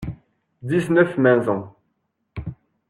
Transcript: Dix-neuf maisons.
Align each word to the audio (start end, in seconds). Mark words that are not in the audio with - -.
Dix-neuf 0.71 1.15
maisons. 1.27 1.75